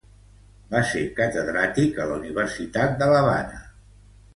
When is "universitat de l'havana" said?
2.25-3.67